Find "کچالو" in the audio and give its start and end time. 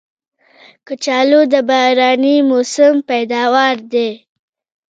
0.87-1.41